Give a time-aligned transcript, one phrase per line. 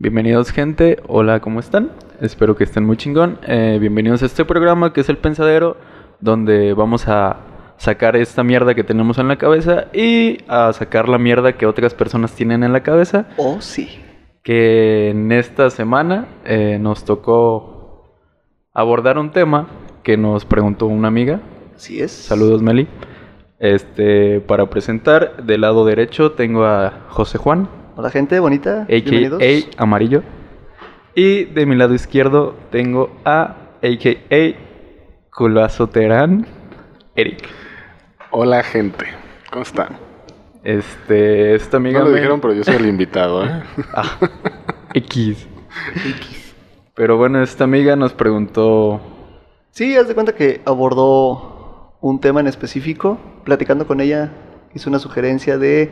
[0.00, 1.90] Bienvenidos gente, hola, ¿cómo están?
[2.20, 3.40] Espero que estén muy chingón.
[3.42, 5.76] Eh, bienvenidos a este programa que es El Pensadero,
[6.20, 7.38] donde vamos a
[7.78, 11.94] sacar esta mierda que tenemos en la cabeza y a sacar la mierda que otras
[11.94, 13.26] personas tienen en la cabeza.
[13.38, 13.88] Oh, sí.
[14.44, 18.14] Que en esta semana eh, nos tocó
[18.72, 19.66] abordar un tema
[20.04, 21.40] que nos preguntó una amiga.
[21.74, 22.12] Así es.
[22.12, 22.86] Saludos, Meli.
[23.58, 27.68] Este, para presentar, del lado derecho tengo a José Juan.
[28.00, 29.42] Hola gente bonita, bienvenidos.
[29.42, 29.82] a.k.a.
[29.82, 30.22] Amarillo.
[31.16, 34.54] Y de mi lado izquierdo tengo a a.k.a.
[35.34, 36.46] Culazo Terán,
[37.16, 37.48] Eric.
[38.30, 39.04] Hola gente,
[39.50, 39.96] ¿cómo están?
[40.62, 43.62] Este, esta amiga No lo me- dijeron, pero yo soy el invitado, ¿eh?
[43.92, 44.16] Ah,
[44.94, 45.48] X.
[46.94, 49.00] Pero bueno, esta amiga nos preguntó...
[49.72, 53.18] Sí, haz de cuenta que abordó un tema en específico.
[53.42, 54.30] Platicando con ella,
[54.72, 55.90] hizo una sugerencia de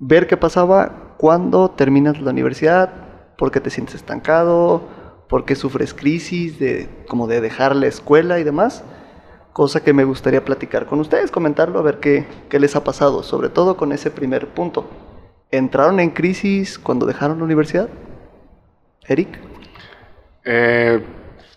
[0.00, 2.90] ver qué pasaba cuando terminas la universidad,
[3.38, 4.82] por qué te sientes estancado,
[5.28, 8.82] por qué sufres crisis de como de dejar la escuela y demás.
[9.52, 13.22] Cosa que me gustaría platicar con ustedes, comentarlo, a ver qué, qué les ha pasado,
[13.22, 14.88] sobre todo con ese primer punto.
[15.50, 17.88] ¿Entraron en crisis cuando dejaron la universidad?
[19.06, 19.38] Eric.
[20.44, 21.04] Eh,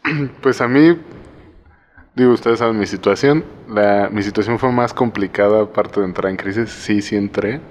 [0.41, 0.97] Pues a mí,
[2.15, 3.45] digo, ustedes saben mi situación.
[3.67, 6.69] La, mi situación fue más complicada, aparte de entrar en crisis.
[6.69, 7.61] Sí, sí entré.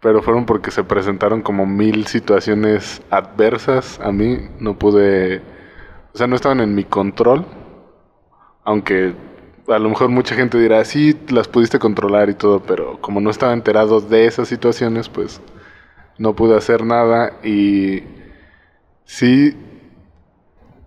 [0.00, 4.48] Pero fueron porque se presentaron como mil situaciones adversas a mí.
[4.60, 5.42] No pude,
[6.14, 7.44] o sea, no estaban en mi control.
[8.64, 9.14] Aunque
[9.68, 13.30] a lo mejor mucha gente dirá, sí, las pudiste controlar y todo, pero como no
[13.30, 15.40] estaba enterado de esas situaciones, pues
[16.18, 17.32] no pude hacer nada.
[17.42, 18.02] Y
[19.04, 19.56] sí,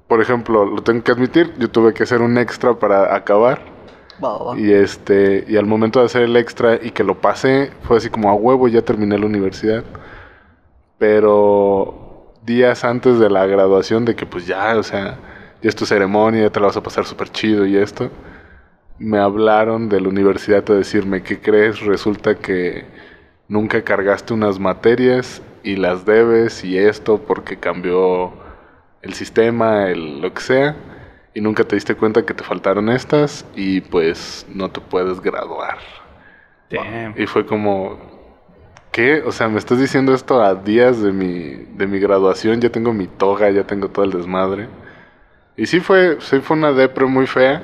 [0.08, 3.62] por ejemplo, lo tengo que admitir, yo tuve que hacer un extra para acabar.
[4.58, 8.10] Y este, y al momento de hacer el extra y que lo pasé, fue así
[8.10, 9.84] como a huevo, ya terminé la universidad.
[10.98, 15.18] Pero días antes de la graduación, de que pues ya, o sea,
[15.62, 18.10] ya es tu ceremonia, ya te la vas a pasar súper chido y esto,
[19.00, 21.82] me hablaron de la universidad a decirme, ¿qué crees?
[21.82, 22.86] Resulta que
[23.48, 28.34] nunca cargaste unas materias y las debes y esto porque cambió
[29.02, 30.76] el sistema, el, lo que sea
[31.34, 35.78] y nunca te diste cuenta que te faltaron estas y pues no te puedes graduar.
[36.70, 37.14] Damn.
[37.18, 38.00] Y fue como,
[38.92, 39.22] ¿qué?
[39.26, 42.94] O sea, me estás diciendo esto a días de mi, de mi graduación, ya tengo
[42.94, 44.68] mi toga, ya tengo todo el desmadre.
[45.58, 47.64] Y sí fue, sí fue una depre muy fea.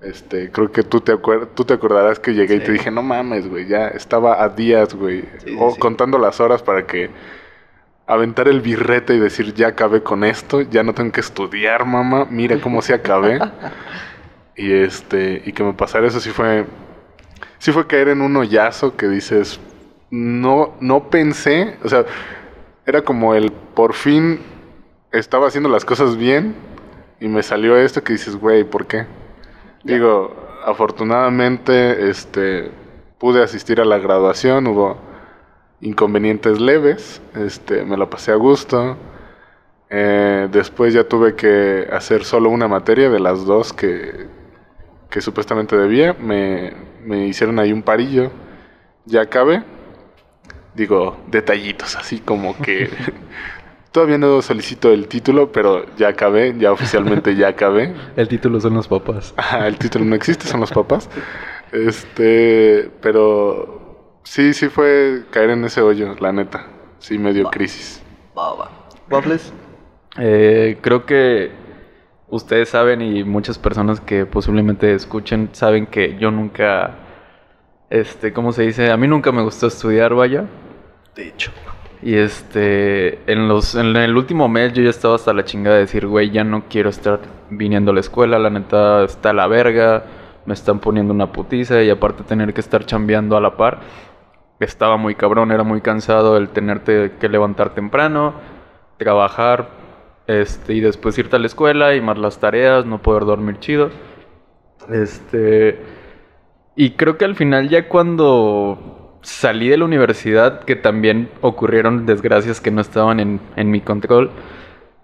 [0.00, 3.02] Este, creo que tú te, acuer- tú te acordarás que llegué y te dije, no
[3.02, 5.24] mames, güey, ya estaba a días, güey.
[5.38, 5.80] Sí, o sí.
[5.80, 7.10] contando las horas para que
[8.06, 12.26] aventar el birrete y decir, ya acabé con esto, ya no tengo que estudiar, mamá,
[12.30, 13.40] mira cómo se acabé.
[14.56, 16.66] y este, y que me pasara eso sí fue,
[17.58, 19.60] sí fue caer en un hoyazo que dices,
[20.10, 22.04] no, no pensé, o sea,
[22.86, 24.40] era como el por fin
[25.10, 26.54] estaba haciendo las cosas bien
[27.20, 29.06] y me salió esto que dices, güey, ¿por qué?
[29.82, 30.34] Digo,
[30.64, 32.70] afortunadamente, este,
[33.18, 34.98] pude asistir a la graduación, hubo
[35.80, 38.96] inconvenientes leves, este, me la pasé a gusto.
[39.88, 44.26] Eh, después ya tuve que hacer solo una materia de las dos que,
[45.10, 46.14] que supuestamente debía.
[46.14, 46.72] Me,
[47.04, 48.30] me hicieron ahí un parillo.
[49.04, 49.62] Ya acabé.
[50.74, 52.90] Digo, detallitos, así como que
[53.96, 57.94] todavía no solicito el título, pero ya acabé, ya oficialmente ya acabé.
[58.16, 59.34] El título son los papás.
[59.58, 61.08] El título no existe, son los papás.
[61.72, 63.85] Este, pero
[64.26, 66.66] sí, sí fue caer en ese hoyo, la neta.
[66.98, 68.02] Sí me dio crisis.
[68.36, 68.70] Va, va.
[69.10, 69.52] Waffles.
[70.18, 71.50] Eh, creo que
[72.28, 76.96] ustedes saben y muchas personas que posiblemente escuchen saben que yo nunca,
[77.90, 78.90] este, ¿cómo se dice?
[78.90, 80.46] A mí nunca me gustó estudiar, vaya.
[81.14, 81.52] De hecho.
[82.02, 85.82] Y este, en los, en el último mes yo ya estaba hasta la chingada de
[85.82, 87.20] decir, güey, ya no quiero estar
[87.50, 90.04] viniendo a la escuela, la neta está la verga,
[90.44, 93.80] me están poniendo una putiza y aparte tener que estar chambeando a la par.
[94.60, 98.34] Estaba muy cabrón, era muy cansado el tenerte que levantar temprano,
[98.96, 99.68] trabajar,
[100.26, 103.90] este, y después irte a la escuela y más las tareas, no poder dormir chido.
[104.90, 105.78] Este,
[106.74, 112.60] y creo que al final ya cuando salí de la universidad, que también ocurrieron desgracias
[112.60, 114.30] que no estaban en, en mi control,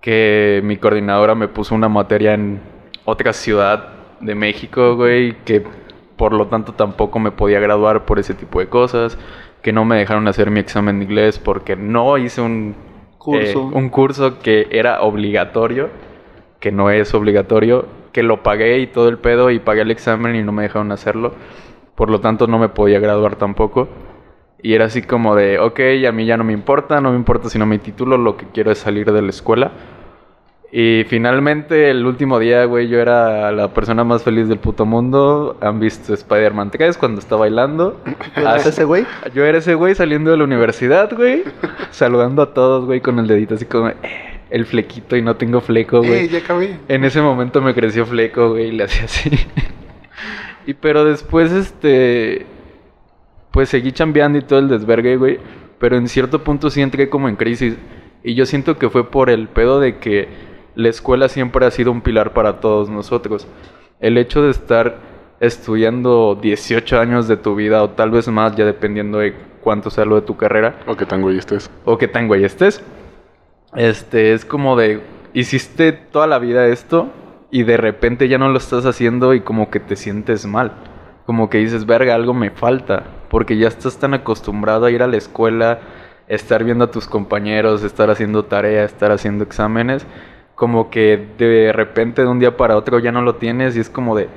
[0.01, 2.61] que mi coordinadora me puso una materia en
[3.05, 3.89] otra ciudad
[4.21, 5.65] de México, güey, que
[6.23, 9.19] por lo tanto tampoco me podía graduar por ese tipo de cosas,
[9.61, 12.77] que no me dejaron hacer mi examen de inglés porque no hice un
[13.19, 13.59] Curso.
[13.59, 15.91] eh, un curso que era obligatorio,
[16.61, 20.37] que no es obligatorio, que lo pagué y todo el pedo y pagué el examen
[20.37, 21.35] y no me dejaron hacerlo.
[21.97, 23.89] Por lo tanto no me podía graduar tampoco.
[24.63, 27.49] Y era así como de, ok, a mí ya no me importa, no me importa
[27.49, 29.73] si no me titulo, lo que quiero es salir de la escuela.
[30.75, 35.59] Y finalmente, el último día, güey, yo era la persona más feliz del puto mundo.
[35.61, 38.01] Han visto Spider-Man 3 cuando está bailando.
[38.35, 39.05] ¿Tú eres ese güey?
[39.35, 41.45] Yo era ese güey saliendo de la universidad, güey.
[41.91, 43.89] saludando a todos, güey, con el dedito así como...
[43.89, 43.97] eh,
[44.49, 46.13] el flequito y no tengo fleco, güey.
[46.13, 46.79] ¡Ey, ya acabé!
[46.89, 49.31] En ese momento me creció fleco, güey, y le hacía así.
[50.67, 52.47] y pero después, este.
[53.51, 55.39] Pues seguí chambeando y todo el desvergue, güey.
[55.79, 57.77] Pero en cierto punto sí entré como en crisis.
[58.23, 60.29] Y yo siento que fue por el pedo de que
[60.75, 63.47] la escuela siempre ha sido un pilar para todos nosotros.
[64.01, 64.97] El hecho de estar
[65.41, 70.05] estudiando 18 años de tu vida, o tal vez más, ya dependiendo de cuánto sea
[70.05, 71.71] lo de tu carrera, O que tan güey estés.
[71.85, 72.83] o que tan güey estés.
[73.75, 75.01] Este, es como de,
[75.33, 77.09] hiciste toda la vida esto
[77.51, 80.73] y de repente ya no lo estás haciendo y como que te sientes mal.
[81.27, 83.05] Como que dices, verga, algo me falta.
[83.29, 85.81] Porque ya estás tan acostumbrado a ir a la escuela,
[86.29, 90.07] estar viendo a tus compañeros, estar haciendo tarea, estar haciendo exámenes.
[90.63, 93.91] Como que de repente de un día para otro ya no lo tienes y es
[93.91, 94.29] como de,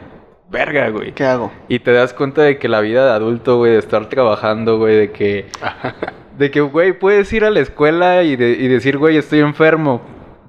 [0.50, 1.12] verga, güey.
[1.12, 1.51] ¿Qué hago?
[1.68, 4.95] Y te das cuenta de que la vida de adulto, güey, de estar trabajando, güey,
[4.95, 5.45] de que...
[6.39, 10.01] de que, güey, puedes ir a la escuela y, de- y decir, güey, estoy enfermo.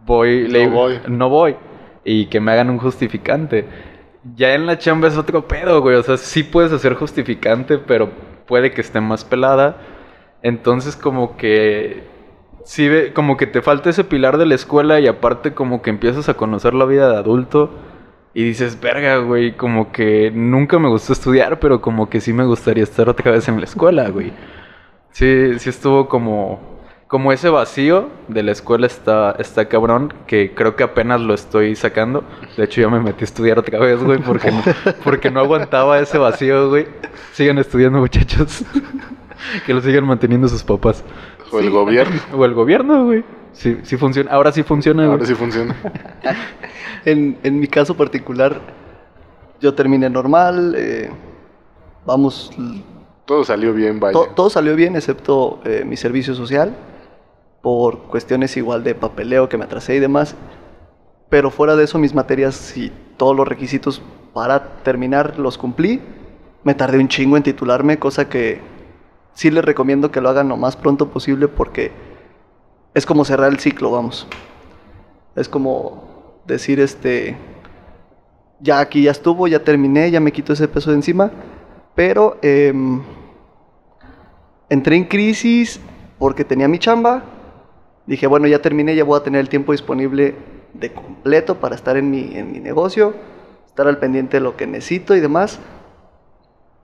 [0.06, 0.98] Voy, No voy.
[1.08, 1.56] No voy.
[2.06, 3.66] Y que me hagan un justificante.
[4.34, 5.96] Ya en la chamba es otro pedo, güey.
[5.96, 8.08] O sea, sí puedes hacer justificante, pero
[8.46, 9.76] puede que esté más pelada.
[10.40, 12.15] Entonces, como que...
[12.66, 16.28] Sí, como que te falta ese pilar de la escuela y aparte como que empiezas
[16.28, 17.70] a conocer la vida de adulto.
[18.34, 22.44] Y dices, verga, güey, como que nunca me gustó estudiar, pero como que sí me
[22.44, 24.32] gustaría estar otra vez en la escuela, güey.
[25.12, 26.76] Sí, sí estuvo como...
[27.06, 31.76] Como ese vacío de la escuela está, está cabrón, que creo que apenas lo estoy
[31.76, 32.24] sacando.
[32.56, 34.62] De hecho, ya me metí a estudiar otra vez, güey, porque no,
[35.04, 36.88] porque no aguantaba ese vacío, güey.
[37.32, 38.64] Sigan estudiando, muchachos.
[39.66, 41.04] que lo sigan manteniendo sus papás.
[41.52, 42.20] O el gobierno.
[42.36, 43.24] O el gobierno, güey.
[43.52, 44.30] Sí, sí funciona.
[44.32, 45.12] Ahora sí funciona, güey.
[45.12, 45.74] Ahora sí funciona.
[47.04, 48.60] En, en mi caso particular,
[49.60, 50.74] yo terminé normal.
[50.76, 51.08] eh,
[52.04, 52.50] vamos,
[53.24, 54.12] Todo salió bien, vaya.
[54.12, 56.74] to- todo salió bien excepto eh, mi servicio social.
[57.62, 60.34] Por cuestiones igual de papeleo que me atrasé y demás.
[61.28, 64.02] Pero fuera de eso, mis materias y todos los requisitos
[64.34, 66.00] para terminar los cumplí.
[66.64, 68.60] Me tardé un chingo en titularme, cosa que
[69.36, 71.92] sí les recomiendo que lo hagan lo más pronto posible porque
[72.94, 74.26] es como cerrar el ciclo, vamos.
[75.36, 77.36] Es como decir, este,
[78.60, 81.30] ya aquí ya estuvo, ya terminé, ya me quito ese peso de encima.
[81.94, 83.02] Pero em,
[84.70, 85.80] entré en crisis
[86.18, 87.22] porque tenía mi chamba.
[88.06, 90.34] Dije, bueno, ya terminé, ya voy a tener el tiempo disponible
[90.72, 93.14] de completo para estar en mi, en mi negocio,
[93.66, 95.60] estar al pendiente de lo que necesito y demás.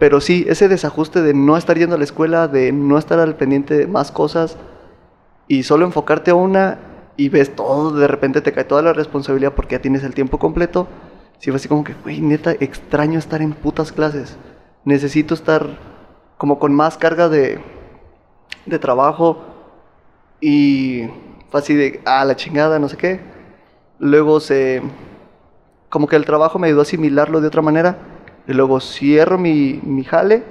[0.03, 3.37] Pero sí, ese desajuste de no estar yendo a la escuela, de no estar al
[3.37, 4.57] pendiente de más cosas
[5.47, 6.81] y solo enfocarte a una
[7.17, 10.41] y ves todo, de repente te cae toda la responsabilidad porque ya tienes el tiempo
[10.41, 10.89] completo.
[11.39, 14.37] Sí fue así como que, güey, neta, extraño estar en putas clases.
[14.85, 15.79] Necesito estar
[16.37, 17.61] como con más carga de,
[18.67, 19.45] de trabajo
[20.41, 21.05] y
[21.53, 23.21] fue así de, ah, la chingada, no sé qué.
[24.01, 24.83] Luego se,
[25.91, 28.12] como que el trabajo me ayudó a asimilarlo de otra manera.
[28.47, 30.43] Y luego cierro mi, mi jale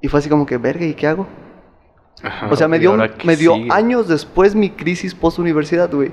[0.00, 1.26] y fue así como que, verga, ¿y qué hago?
[2.22, 2.48] Ajá.
[2.50, 3.68] O sea, me ¿y dio, me dio sigue?
[3.70, 6.12] años después mi crisis post-universidad, güey.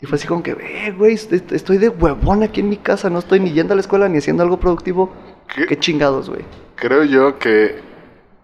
[0.00, 3.08] Y fue así como que, eh, güey, est- estoy de huevón aquí en mi casa,
[3.10, 5.10] no estoy ni yendo a la escuela ni haciendo algo productivo.
[5.48, 5.66] ¿Qué?
[5.66, 6.44] Qué chingados, güey.
[6.76, 7.82] Creo yo que,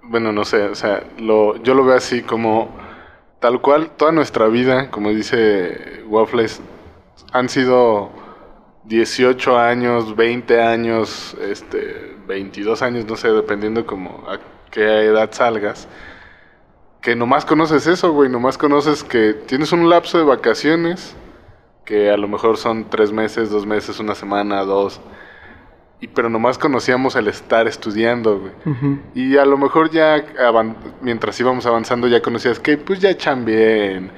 [0.03, 2.71] bueno, no sé, o sea, lo, yo lo veo así como
[3.41, 6.63] tal cual, toda nuestra vida, como dice Waffles,
[7.33, 8.11] han sido
[8.85, 14.39] 18 años, 20 años, este, 22 años, no sé, dependiendo como a
[14.71, 15.89] qué edad salgas,
[17.01, 21.15] que nomás conoces eso, güey, nomás conoces que tienes un lapso de vacaciones,
[21.85, 25.01] que a lo mejor son tres meses, dos meses, una semana, dos,
[26.01, 28.53] y pero nomás conocíamos el estar estudiando, güey.
[29.15, 30.25] Y a lo mejor ya
[31.03, 34.11] mientras íbamos avanzando ya conocías que pues ya chambeé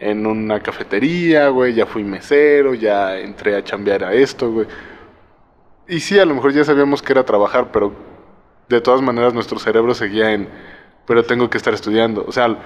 [0.00, 4.66] en, una cafetería, güey, ya fui mesero, ya entré a chambear a esto, güey.
[5.88, 7.92] Y sí, a lo mejor ya sabíamos que era trabajar, pero
[8.68, 10.48] de todas maneras nuestro cerebro seguía en,
[11.06, 12.24] pero tengo que estar estudiando.
[12.26, 12.56] O sea,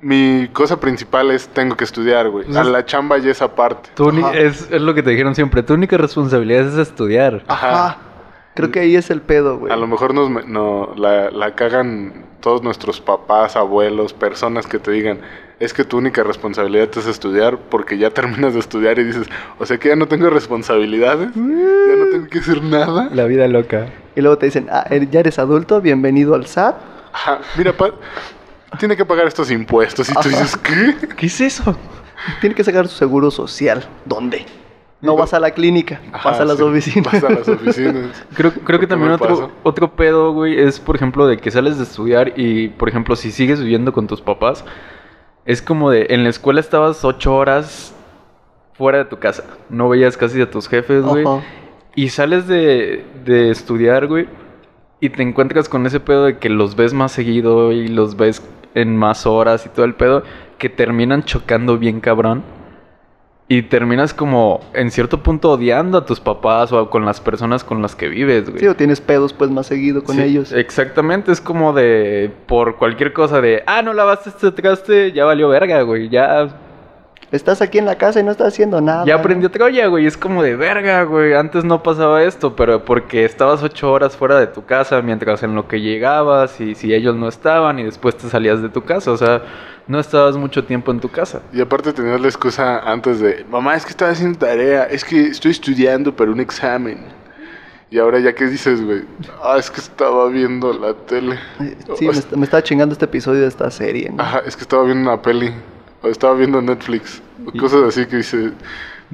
[0.00, 2.44] mi cosa principal es tengo que estudiar, güey.
[2.56, 3.90] A la chamba ya esa parte.
[4.34, 5.62] Es, es lo que te dijeron siempre.
[5.62, 7.44] Tu única responsabilidad es estudiar.
[7.46, 7.98] Ajá.
[8.54, 9.72] Creo que ahí es el pedo, güey.
[9.72, 14.90] A lo mejor nos no, la, la cagan todos nuestros papás, abuelos, personas que te
[14.90, 15.20] digan,
[15.64, 19.28] es que tu única responsabilidad es estudiar porque ya terminas de estudiar y dices,
[19.58, 23.08] o sea que ya no tengo responsabilidades, ya no tengo que hacer nada.
[23.12, 23.86] La vida loca.
[24.16, 26.74] Y luego te dicen, ah, er- ya eres adulto, bienvenido al SAT.
[27.12, 27.92] Ajá, mira, pa-
[28.78, 30.08] tiene que pagar estos impuestos.
[30.08, 30.96] Y tú dices, ¿qué?
[31.16, 31.76] ¿Qué es eso?
[32.40, 33.84] Tiene que sacar su seguro social.
[34.04, 34.44] ¿Dónde?
[35.00, 37.12] No vas a la clínica, Ajá, vas a las sí, oficinas.
[37.12, 38.24] Vas a las oficinas.
[38.34, 41.50] Creo, creo ¿Por qué que también otro, otro pedo, güey, es, por ejemplo, de que
[41.50, 44.64] sales de estudiar y, por ejemplo, si sigues viviendo con tus papás,
[45.44, 47.94] es como de, en la escuela estabas ocho horas
[48.74, 51.24] fuera de tu casa, no veías casi a tus jefes, güey,
[51.94, 54.28] y sales de, de estudiar, güey,
[55.00, 58.42] y te encuentras con ese pedo de que los ves más seguido y los ves
[58.74, 60.22] en más horas y todo el pedo,
[60.58, 62.42] que terminan chocando bien cabrón.
[63.52, 67.82] Y terminas como, en cierto punto, odiando a tus papás o con las personas con
[67.82, 68.60] las que vives, güey.
[68.60, 70.52] Sí, o tienes pedos pues más seguido con Sí, ellos.
[70.52, 75.50] Exactamente, es como de, por cualquier cosa de, ah, no lavaste este traste, ya valió
[75.50, 76.48] verga, güey, ya,
[77.30, 79.04] Estás aquí en la casa y no estás haciendo nada.
[79.06, 83.24] ya aprendió Troya, güey, es como de verga, güey, antes no pasaba esto, pero porque
[83.24, 87.16] estabas ocho horas fuera de tu casa mientras en lo que llegabas y si ellos
[87.16, 89.42] no estaban y después te salías de tu casa, o sea,
[89.88, 91.40] no estabas mucho tiempo en tu casa.
[91.54, 95.28] Y aparte tenías la excusa antes de, mamá, es que estaba haciendo tarea, es que
[95.28, 96.98] estoy estudiando para un examen.
[97.90, 99.02] Y ahora ya que dices, güey,
[99.42, 101.38] ah, es que estaba viendo la tele.
[101.96, 104.10] Sí, me, está- me estaba chingando este episodio de esta serie.
[104.10, 104.22] ¿no?
[104.22, 105.52] Ajá, es que estaba viendo una peli,
[106.02, 108.52] o estaba viendo Netflix, o cosas así que dice,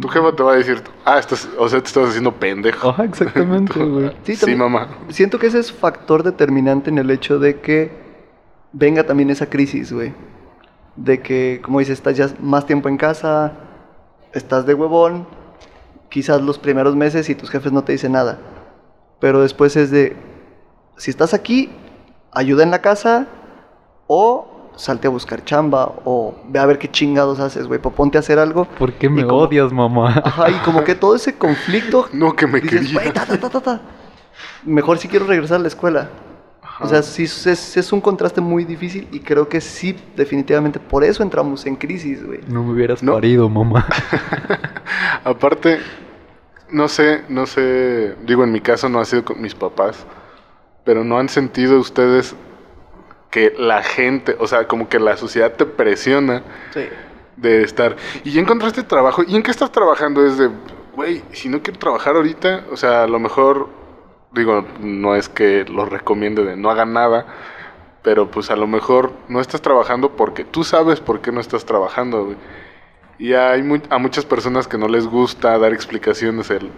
[0.00, 2.90] tu jefa te va a decir, ah, estás, o sea, te estás haciendo pendejo.
[2.90, 4.12] Ajá, exactamente, güey.
[4.22, 4.88] Sí, Sí, mamá.
[5.08, 7.90] Siento que ese es factor determinante en el hecho de que
[8.72, 10.12] venga también esa crisis, güey.
[10.96, 13.52] De que, como dices, estás ya más tiempo en casa,
[14.32, 15.26] estás de huevón,
[16.08, 18.38] quizás los primeros meses y tus jefes no te dicen nada.
[19.20, 20.16] Pero después es de,
[20.96, 21.70] si estás aquí,
[22.32, 23.26] ayuda en la casa
[24.06, 28.20] o salte a buscar chamba o ve a ver qué chingados haces, güey, ponte a
[28.20, 28.64] hacer algo.
[28.64, 30.22] ¿Por qué me como- odias, mamá?
[30.24, 32.94] Ajá, y como que todo ese conflicto No, que me dices, quería.
[33.00, 33.80] güey, ta, ta, ta, ta, ta.
[34.64, 36.08] Mejor si quiero regresar a la escuela.
[36.80, 41.24] O sea, sí es un contraste muy difícil y creo que sí, definitivamente, por eso
[41.24, 42.38] entramos en crisis, güey.
[42.46, 43.14] No me hubieras No.
[43.14, 43.84] parido, mamá.
[45.24, 45.80] Aparte,
[46.70, 50.06] no sé, no sé, digo, en mi caso no ha sido con mis papás,
[50.84, 52.36] pero no han sentido ustedes
[53.30, 56.42] que la gente, o sea, como que la sociedad te presiona
[56.72, 56.84] Sí.
[57.36, 60.24] de estar, y ya encontraste trabajo, ¿y en qué estás trabajando?
[60.26, 60.50] Es de,
[60.96, 63.68] güey, si no quiero trabajar ahorita, o sea, a lo mejor,
[64.32, 67.26] digo, no es que lo recomiende de no hagan nada,
[68.02, 71.64] pero pues a lo mejor no estás trabajando porque tú sabes por qué no estás
[71.64, 72.36] trabajando, güey.
[73.18, 76.70] Y hay a muchas personas que no les gusta dar explicaciones el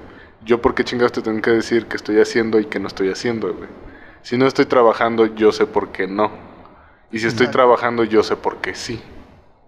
[0.42, 3.10] yo por qué chingados te tengo que decir que estoy haciendo y que no estoy
[3.10, 3.68] haciendo, güey.
[4.22, 6.30] Si no estoy trabajando, yo sé por qué no.
[7.12, 9.02] Y si estoy trabajando, yo sé por qué sí.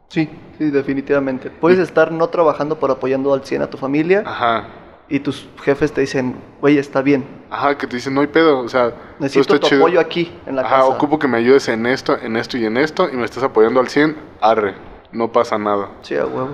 [0.08, 0.28] Sí,
[0.58, 1.50] sí, definitivamente.
[1.50, 4.66] Puedes estar no trabajando pero apoyando al 100 a tu familia Ajá.
[5.08, 7.24] y tus jefes te dicen, güey, está bien.
[7.50, 9.80] Ajá, que te dicen, no hay pedo, o sea, Necesito tu chido.
[9.80, 10.88] apoyo aquí, en la Ajá, casa.
[10.88, 13.80] ocupo que me ayudes en esto, en esto y en esto, y me estás apoyando
[13.80, 14.74] al 100, arre,
[15.12, 15.88] no pasa nada.
[16.02, 16.50] Sí, a huevo.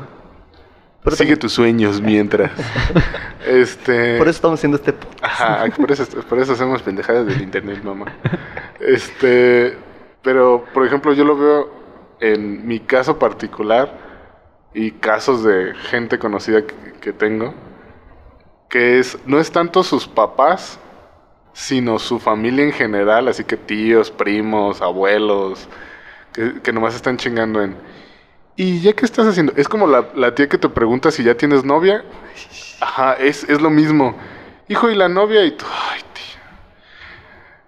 [1.09, 2.51] Pero Sigue también- tus sueños mientras.
[3.47, 4.19] este.
[4.19, 5.23] Por eso estamos haciendo este podcast.
[5.25, 8.07] Ajá, por eso, por eso hacemos pendejadas del internet, mamá.
[8.81, 9.77] Este,
[10.23, 11.71] pero por ejemplo, yo lo veo
[12.21, 13.93] en mi caso particular
[14.73, 17.55] y casos de gente conocida que, que tengo,
[18.71, 20.79] que es, no es tanto sus papás,
[21.53, 25.69] sino su familia en general, así que tíos, primos, abuelos,
[26.33, 27.75] que, que nomás están chingando en...
[28.61, 29.53] ¿Y ya qué estás haciendo?
[29.55, 32.05] Es como la, la tía que te pregunta si ya tienes novia.
[32.81, 34.17] Ajá, es, es lo mismo.
[34.67, 35.45] Hijo, ¿y la novia?
[35.45, 36.43] Y tú, ay, tía.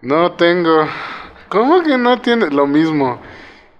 [0.02, 0.88] No tengo.
[1.48, 2.52] ¿Cómo que no tienes?
[2.52, 3.20] Lo mismo.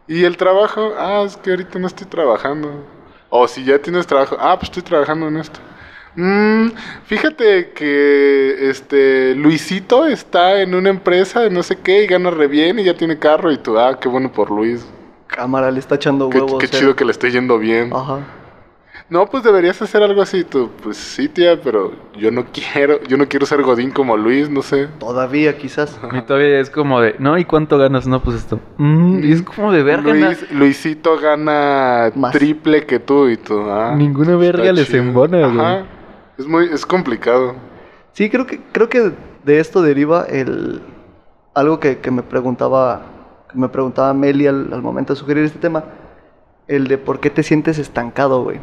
[0.06, 0.92] ¿Y el trabajo?
[0.96, 2.86] Ah, es que ahorita no estoy trabajando.
[3.28, 5.58] O si ya tienes trabajo, ah, pues estoy trabajando en esto.
[6.14, 6.68] Mm,
[7.06, 12.46] fíjate que este Luisito está en una empresa de no sé qué y gana re
[12.46, 14.86] bien y ya tiene carro y tú, ah, qué bueno por Luis.
[15.34, 16.58] Cámara, le está echando huevos.
[16.58, 17.92] qué chido que le esté yendo bien.
[17.94, 18.18] Ajá.
[19.08, 20.44] No, pues deberías hacer algo así.
[20.44, 24.48] Tú, pues sí, tía, pero yo no quiero, yo no quiero ser Godín como Luis,
[24.48, 24.86] no sé.
[25.00, 25.98] Todavía, quizás.
[26.12, 28.06] Y todavía es como de, no, ¿y cuánto ganas?
[28.06, 28.60] No, pues esto.
[28.76, 30.14] Mm, y es como de verga.
[30.14, 32.32] Luis, Luisito gana Más.
[32.32, 33.60] triple que tú y tú.
[33.68, 34.98] Ah, Ninguna verga está les chido.
[35.02, 35.58] embona, güey.
[35.58, 35.86] Ajá.
[36.38, 37.56] Es muy, es complicado.
[38.12, 39.10] Sí, creo que, creo que
[39.44, 40.82] de esto deriva el
[41.54, 43.02] algo que, que me preguntaba
[43.50, 45.84] que me preguntaba Meli al, al momento de sugerir este tema,
[46.68, 48.58] el de por qué te sientes estancado, güey.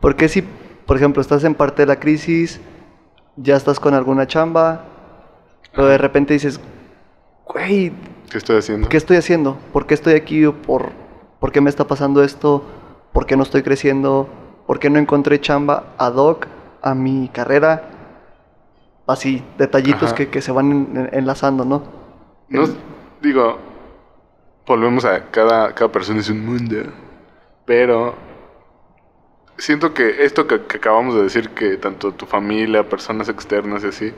[0.00, 0.42] Porque si,
[0.86, 2.60] por ejemplo, estás en parte de la crisis,
[3.36, 4.84] ya estás con alguna chamba,
[5.72, 6.60] pero de repente dices,
[7.46, 7.92] güey,
[8.30, 8.88] ¿Qué estoy haciendo?
[8.88, 9.56] ¿qué estoy haciendo?
[9.72, 10.46] ¿Por qué estoy aquí?
[10.46, 10.90] ¿Por,
[11.40, 12.64] ¿Por qué me está pasando esto?
[13.12, 14.28] ¿Por qué no estoy creciendo?
[14.66, 16.46] ¿Por qué no encontré chamba ad hoc
[16.82, 17.84] a mi carrera?
[19.06, 21.82] Así, detallitos que, que se van en- en- enlazando, ¿no?
[22.48, 22.62] No,
[23.24, 23.58] digo,
[24.66, 26.76] volvemos a cada, cada persona es un mundo,
[27.64, 28.14] pero
[29.56, 33.88] siento que esto que, que acabamos de decir, que tanto tu familia, personas externas y
[33.88, 34.14] así,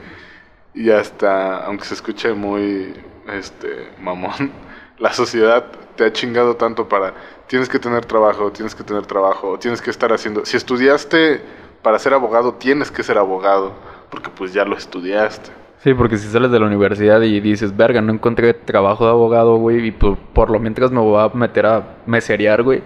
[0.73, 2.93] y hasta, aunque se escuche muy,
[3.31, 4.51] este, mamón,
[4.99, 7.13] la sociedad te ha chingado tanto para,
[7.47, 11.41] tienes que tener trabajo, tienes que tener trabajo, tienes que estar haciendo, si estudiaste
[11.81, 13.73] para ser abogado, tienes que ser abogado,
[14.11, 15.66] porque pues ya lo estudiaste.
[15.79, 19.57] Sí, porque si sales de la universidad y dices, verga, no encontré trabajo de abogado,
[19.57, 22.81] güey, y por, por lo mientras me voy a meter a meserear, güey.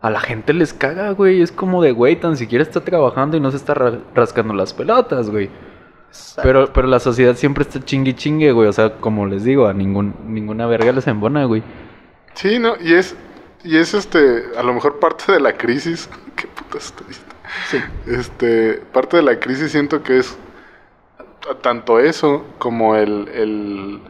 [0.00, 1.42] A la gente les caga, güey.
[1.42, 4.72] Es como de, güey, tan siquiera está trabajando y no se está ra- rascando las
[4.74, 5.50] pelotas, güey.
[6.42, 8.66] Pero, pero la sociedad siempre está chingue chingue, güey.
[8.68, 11.62] O sea, como les digo, a ningún, ninguna verga les embona, güey.
[12.34, 12.74] Sí, ¿no?
[12.82, 13.14] Y es,
[13.62, 17.14] y es este, a lo mejor parte de la crisis, qué puta estoy.
[17.70, 17.78] Sí.
[18.06, 20.36] Este, parte de la crisis siento que es
[21.62, 24.00] tanto eso como el, el,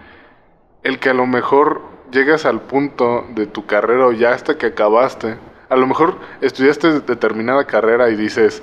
[0.83, 4.67] el que a lo mejor llegas al punto de tu carrera o ya hasta que
[4.67, 5.37] acabaste.
[5.69, 8.63] A lo mejor estudiaste determinada carrera y dices,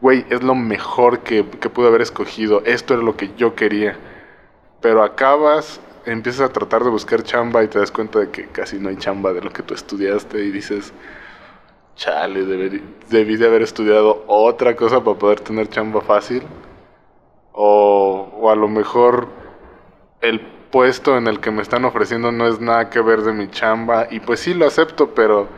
[0.00, 3.98] güey, es lo mejor que, que pude haber escogido, esto era lo que yo quería.
[4.80, 8.78] Pero acabas, empiezas a tratar de buscar chamba y te das cuenta de que casi
[8.78, 10.92] no hay chamba de lo que tú estudiaste y dices,
[11.96, 16.42] chale, deberí- debí de haber estudiado otra cosa para poder tener chamba fácil.
[17.52, 19.28] O, o a lo mejor
[20.20, 23.50] el puesto en el que me están ofreciendo no es nada que ver de mi
[23.50, 24.08] chamba.
[24.10, 25.48] Y pues sí lo acepto, pero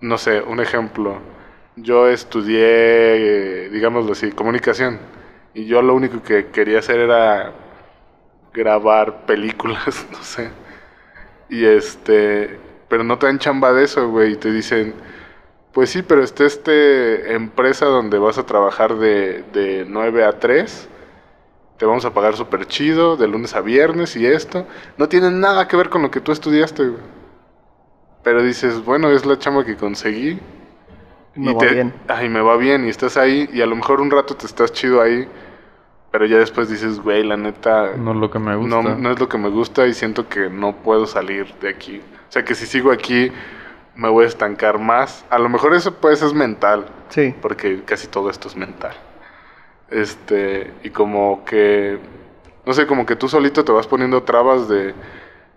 [0.00, 1.18] no sé, un ejemplo.
[1.76, 4.98] Yo estudié, eh, digámoslo así, comunicación.
[5.54, 7.52] Y yo lo único que quería hacer era
[8.52, 10.50] grabar películas, no sé.
[11.48, 14.32] Y este, pero no te dan chamba de eso, güey.
[14.32, 14.94] Y te dicen,
[15.72, 20.88] pues sí, pero está este empresa donde vas a trabajar de, de 9 a 3.
[21.80, 24.66] Te vamos a pagar súper chido, de lunes a viernes y esto.
[24.98, 27.02] No tiene nada que ver con lo que tú estudiaste, güey.
[28.22, 30.38] Pero dices, bueno, es la chamba que conseguí.
[31.36, 31.94] Me y va te- bien.
[32.06, 34.72] Ay, me va bien y estás ahí y a lo mejor un rato te estás
[34.74, 35.26] chido ahí.
[36.12, 38.82] Pero ya después dices, güey, la neta, No es lo que me gusta.
[38.82, 42.02] no, no es lo que me gusta y siento que no puedo salir de aquí.
[42.28, 43.32] O sea que si sigo aquí
[43.94, 45.24] me voy a estancar más.
[45.30, 47.34] A lo mejor eso pues es mental, Sí.
[47.40, 48.92] porque casi todo esto es mental.
[49.90, 51.98] Este, y como que,
[52.64, 54.94] no sé, como que tú solito te vas poniendo trabas de,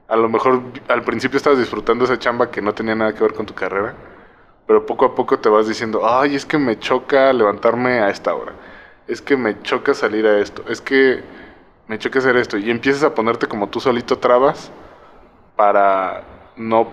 [0.07, 3.33] a lo mejor al principio estabas disfrutando esa chamba que no tenía nada que ver
[3.33, 3.93] con tu carrera,
[4.65, 8.33] pero poco a poco te vas diciendo, ay, es que me choca levantarme a esta
[8.33, 8.53] hora,
[9.07, 11.21] es que me choca salir a esto, es que
[11.87, 14.71] me choca hacer esto, y empiezas a ponerte como tú solito trabas
[15.55, 16.23] para
[16.55, 16.87] no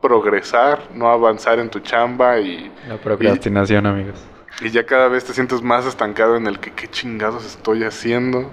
[0.00, 4.24] progresar, no avanzar en tu chamba y, La procrastinación, amigos.
[4.60, 8.50] Y ya cada vez te sientes más estancado en el que qué chingados estoy haciendo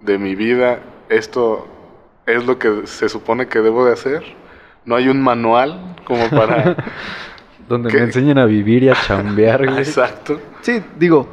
[0.00, 0.80] de mi vida.
[1.08, 1.68] Esto
[2.26, 4.24] es lo que se supone que debo de hacer.
[4.84, 6.76] No hay un manual como para...
[7.68, 7.96] Donde ¿Qué?
[7.96, 9.78] me enseñan a vivir y a chambear, güey.
[9.78, 10.38] Exacto.
[10.60, 11.26] Sí, digo,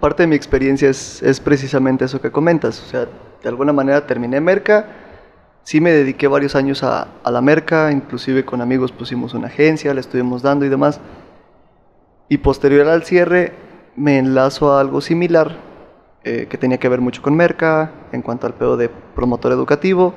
[0.00, 2.82] parte de mi experiencia es, es precisamente eso que comentas.
[2.82, 3.06] O sea,
[3.42, 4.86] de alguna manera terminé Merca,
[5.62, 9.94] sí me dediqué varios años a, a la Merca, inclusive con amigos pusimos una agencia,
[9.94, 11.00] le estuvimos dando y demás.
[12.30, 13.52] Y posterior al cierre
[13.96, 15.56] me enlazo a algo similar
[16.24, 20.14] eh, que tenía que ver mucho con Merca en cuanto al pedo de promotor educativo.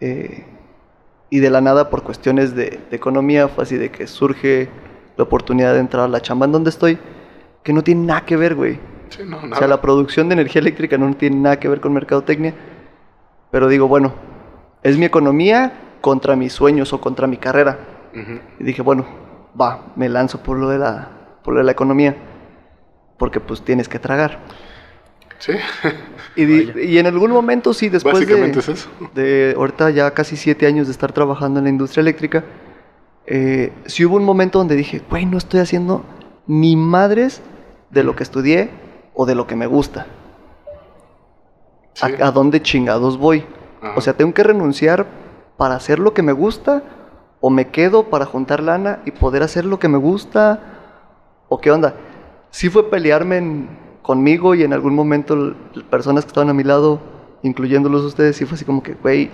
[0.00, 0.44] eh,
[1.28, 4.68] y de la nada, por cuestiones de, de economía, fue así de que surge
[5.16, 6.98] la oportunidad de entrar a la chamba en donde estoy,
[7.64, 8.78] que no tiene nada que ver, güey.
[9.08, 11.92] Sí, no, O sea, la producción de energía eléctrica no tiene nada que ver con
[11.92, 12.54] mercadotecnia.
[13.50, 14.14] Pero digo, bueno,
[14.84, 17.76] es mi economía contra mis sueños o contra mi carrera.
[18.14, 18.38] Ujú.
[18.60, 19.04] Y dije, bueno,
[19.60, 21.10] va, me lanzo por lo de la,
[21.46, 22.16] por la economía.
[23.16, 24.40] Porque pues tienes que tragar.
[25.38, 25.52] Sí,
[26.34, 28.88] Y, y en algún momento sí, después básicamente de, es eso.
[29.14, 32.44] de ahorita ya casi siete años de estar trabajando en la industria eléctrica,
[33.26, 36.04] eh, sí hubo un momento donde dije, güey, no estoy haciendo
[36.46, 37.42] ni madres
[37.90, 38.70] de lo que estudié
[39.14, 40.06] o de lo que me gusta.
[41.94, 42.12] Sí.
[42.20, 43.44] ¿A, a dónde chingados voy?
[43.80, 43.94] Ajá.
[43.96, 45.06] O sea, tengo que renunciar
[45.56, 46.82] para hacer lo que me gusta
[47.40, 50.75] o me quedo para juntar lana y poder hacer lo que me gusta
[51.48, 51.94] o qué onda.
[52.50, 53.68] Sí fue pelearme en-
[54.02, 55.54] conmigo y en algún momento
[55.90, 57.00] personas que estaban a mi lado,
[57.42, 59.30] incluyéndolos ustedes, sí fue así como que, güey,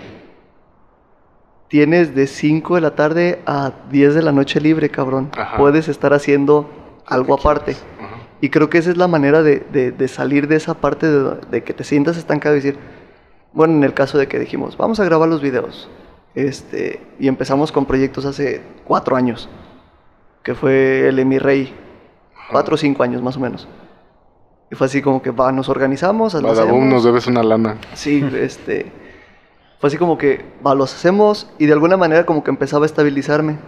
[1.68, 5.31] tienes de 5 de la tarde a 10 de la noche libre, cabrón.
[5.37, 5.57] Ajá.
[5.57, 6.68] Puedes estar haciendo
[7.07, 7.77] algo aparte.
[8.40, 11.37] Y creo que esa es la manera de, de- de salir de esa parte de,
[11.51, 12.77] de que te sientas estancado y decir,
[13.53, 15.88] bueno, en el caso de que dijimos, vamos a grabar los videos.
[16.35, 19.48] Este, y empezamos con proyectos hace cuatro años,
[20.42, 21.72] que fue el Emi Rey,
[22.52, 23.66] cuatro o cinco años más o menos.
[24.70, 26.84] Y fue así como que, va, nos organizamos, Badabum, hacemos.
[26.92, 27.76] nos debes una lana.
[27.94, 28.90] Sí, este.
[29.80, 32.86] Fue así como que, va, los hacemos y de alguna manera como que empezaba a
[32.86, 33.58] estabilizarme.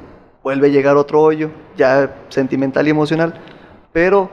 [0.42, 3.34] Vuelve a llegar otro hoyo, ya sentimental y emocional.
[3.92, 4.30] Pero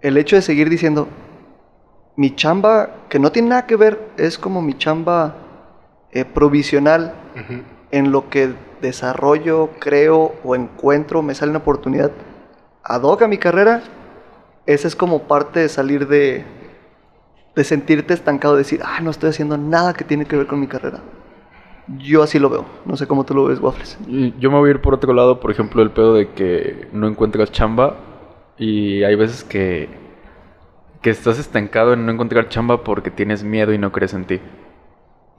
[0.00, 1.08] el hecho de seguir diciendo,
[2.16, 5.36] mi chamba, que no tiene nada que ver, es como mi chamba
[6.12, 7.62] eh, provisional Ujú.
[7.90, 12.10] en lo que desarrollo, creo o encuentro, me sale una oportunidad
[12.88, 13.82] ad hoc a mi carrera,
[14.66, 16.44] esa es como parte de salir de,
[17.54, 20.60] de sentirte estancado, de decir, ah, no estoy haciendo nada que tiene que ver con
[20.60, 21.00] mi carrera.
[21.98, 22.66] Yo así lo veo.
[22.84, 23.98] No sé cómo tú lo ves, Waffles.
[24.08, 26.88] Y Yo me voy a ir por otro lado, por ejemplo, el pedo de que
[26.92, 27.96] no encuentras chamba
[28.58, 29.88] y hay veces que,
[31.00, 34.40] que estás estancado en no encontrar chamba porque tienes miedo y no crees en ti.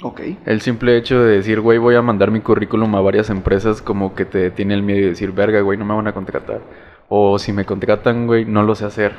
[0.04, 0.22] Ok.
[0.46, 4.16] El simple hecho de decir, güey, voy a mandar mi currículum a varias empresas como
[4.16, 6.62] que te tiene el miedo de decir, verga, güey, no me van a contratar.
[7.10, 9.14] O si me contratan, güey, no lo sé hacer.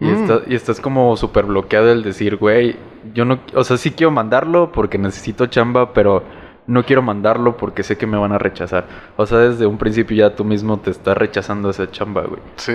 [0.00, 0.14] Y, Mm.
[0.22, 2.76] está- y estás como súper bloqueado el decir, güey,
[3.14, 6.22] yo no, o sea, sí quiero mandarlo porque necesito chamba, pero
[6.66, 8.86] no quiero mandarlo porque sé que me van a rechazar.
[9.16, 12.40] O sea, desde un principio ya tú mismo te estás rechazando esa chamba, güey.
[12.56, 12.74] Sí.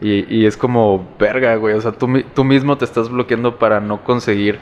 [0.00, 1.74] Y, y es como, verga, güey.
[1.74, 4.58] O sea, tú, tú mismo te estás bloqueando para no conseguir.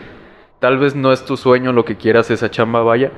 [0.58, 3.12] Tal vez no es tu sueño lo que quieras esa chamba, vaya.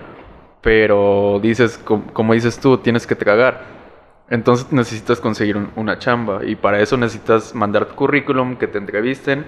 [0.61, 3.82] Pero dices, com- como dices tú, tienes que tragar.
[4.31, 6.41] Entonces necesitas conseguir un- una chamba.
[6.45, 9.45] Y para eso necesitas mandar tu currículum, que te entrevisten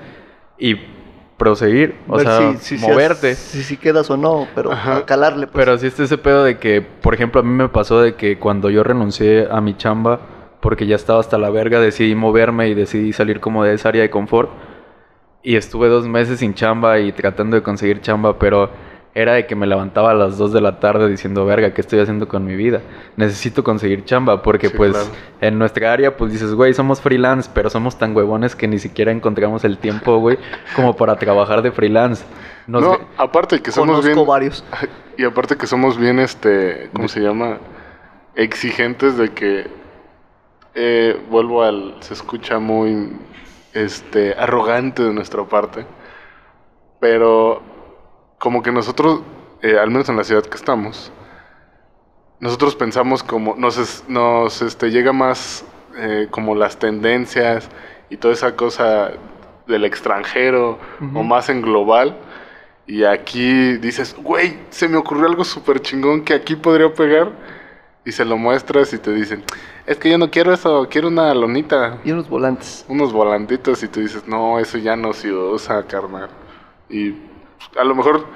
[0.59, 0.77] y
[1.39, 1.97] proseguir.
[2.09, 3.35] O Ver sea, si- si- moverte.
[3.35, 5.05] Si, si quedas o no, pero Ajá.
[5.07, 5.47] calarle.
[5.47, 5.65] Pues.
[5.65, 8.39] Pero sí está ese pedo de que, por ejemplo, a mí me pasó de que
[8.39, 10.21] cuando yo renuncié a mi chamba,
[10.61, 14.03] porque ya estaba hasta la verga, decidí moverme y decidí salir como de esa área
[14.03, 14.51] de confort.
[15.43, 18.71] Y estuve dos meses sin chamba y tratando de conseguir chamba, pero
[19.15, 22.01] era de que me levantaba a las 2 de la tarde diciendo, verga, ¿qué estoy
[22.01, 22.83] haciendo con mi vida?
[23.17, 25.07] Necesito conseguir chamba, porque Sí, pues claro.
[25.41, 29.13] en nuestra área, pues dices, güey, somos freelance, pero somos tan huevones que ni siquiera
[29.13, 30.39] encontramos el tiempo, güey,
[30.75, 32.25] como para trabajar de freelance.
[32.67, 34.27] Nos no, aparte que somos Conozco bien...
[34.27, 34.65] varios.
[35.17, 37.59] Y aparte que somos bien, este, ¿cómo se llama?
[38.35, 39.71] Exigentes de que,
[40.75, 43.13] eh, vuelvo al, se escucha muy,
[43.75, 45.87] este, arrogante de nuestra parte,
[46.99, 47.63] pero
[48.39, 49.23] como que nosotros,
[49.63, 51.13] eh, al menos en la ciudad que estamos,
[52.41, 55.65] nosotros pensamos como, nos, nos este, llega más
[55.97, 57.69] eh, como las tendencias
[58.11, 59.13] y toda esa cosa
[59.67, 60.79] del extranjero
[61.15, 62.17] o más en global.
[62.87, 67.33] Y aquí dices, güey, se me ocurrió algo súper chingón que aquí podría pegar.
[68.05, 69.43] Y se lo muestras y te dicen,
[69.87, 72.85] es que yo no quiero eso, quiero una lonita, Y unos volantes.
[72.89, 73.83] unos volantitos.
[73.83, 76.29] Y tú dices, no, eso ya no se usa, carnal.
[76.91, 77.15] Y
[77.77, 78.27] a lo mejor,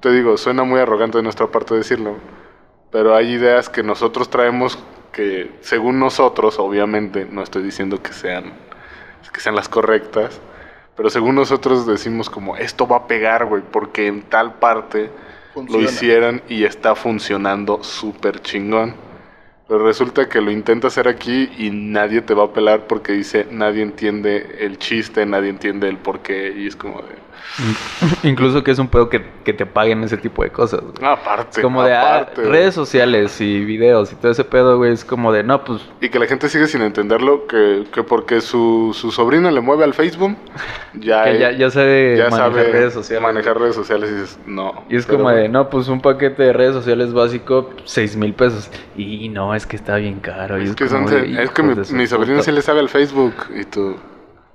[0.00, 2.16] te digo, suena muy arrogante de nuestra parte decirlo.
[2.90, 4.78] Pero hay ideas que nosotros traemos
[5.12, 8.52] que, según nosotros, obviamente, no estoy diciendo que sean,
[9.32, 10.40] que sean las correctas.
[10.96, 15.10] Pero según nosotros decimos como, esto va a pegar, güey, porque en tal parte
[15.68, 18.94] lo hicieran y está funcionando súper chingón.
[19.68, 23.46] Pero resulta que lo intenta hacer aquí y nadie te va a pelar porque dice,
[23.50, 26.54] nadie entiende el chiste, nadie entiende el porqué.
[26.56, 27.26] Y es como de...
[28.28, 30.80] Incluso que es un pedo que, que te paguen ese tipo de cosas.
[30.80, 30.92] güey.
[31.02, 32.52] "Ah, Aparte, Es como de ah, aparte, güey".
[32.52, 34.92] redes sociales y videos y todo ese pedo, güey.
[34.92, 38.40] Es como de, no, pues Y que la gente sigue sin entenderlo, que, que porque
[38.40, 40.36] su, su sobrino le mueve al Facebook,
[40.94, 43.22] ya, que ya, ya sabe ya manejar sabe redes sociales.
[43.22, 44.84] manejar redes sociales y dices, no.
[44.88, 48.70] Y es como de, no, pues un paquete de redes sociales básico, seis mil pesos.
[48.96, 50.58] Y no, es que está bien caro.
[50.58, 52.52] Y Es es, que, son- de, es que mi, de su mi sobrino puta- sí
[52.52, 53.96] le sabe al Facebook y tú,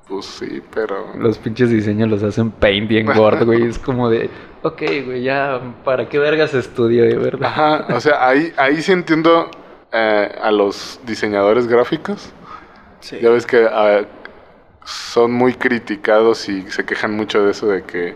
[0.08, 1.14] pues sí, pero...
[1.18, 3.64] Los pinches diseños los hacen paint bien gordo, güey.
[3.64, 4.30] Es como de,
[4.64, 7.48] ok, güey, ya, ¿para qué vergas estudio, de verdad?
[7.50, 9.50] Ajá, o sea, ahí, ahí sí entiendo
[9.92, 12.32] eh, a los diseñadores gráficos.
[13.00, 13.18] Sí.
[13.22, 13.68] Ya ves que
[14.84, 18.16] son muy criticados y se quejan mucho de eso de que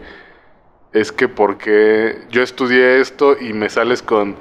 [0.93, 4.35] es que porque yo estudié esto y me sales con,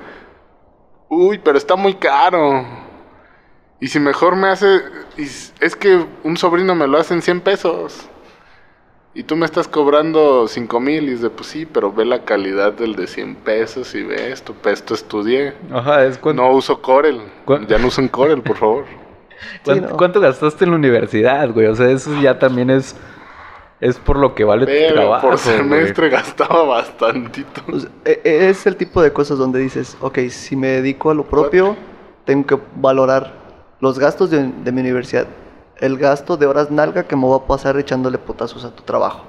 [1.15, 2.65] uy, pero está muy caro.
[3.81, 4.81] Y si mejor me hace,
[5.17, 8.09] es que un sobrino me lo hace en 100 pesos.
[9.17, 12.73] Y tú me estás cobrando 5 mil y dice, pues sí, pero ve la calidad
[12.73, 15.55] del de 100 pesos y ve esto, pues esto estudié.
[15.73, 16.43] Ajá, es cuando...
[16.43, 17.21] No uso Corel.
[17.45, 18.85] ¿Cuán- Ya no usen Corel, por favor.
[19.65, 19.97] ¿Cuánto, Sí, no.
[19.99, 21.67] cuánto gastaste en la universidad, güey?
[21.69, 22.97] O sea, eso ya también es...
[23.81, 25.57] Es por lo que vale tu Pero trabajo, por güey.
[25.57, 27.61] semestre gastaba bastantito.
[27.73, 31.11] O sea, e- e- es el tipo de cosas donde dices, ok, si me dedico
[31.11, 31.77] a lo propio,
[32.25, 33.33] tengo que valorar
[33.81, 35.27] los gastos de, de mi universidad,
[35.79, 39.25] el gasto de horas nalga que me voy a pasar echándole potazos a tu trabajo,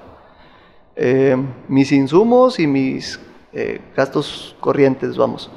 [0.98, 1.36] Eh,
[1.68, 3.20] mis insumos y mis
[3.52, 5.52] eh, gastos corrientes, vamos.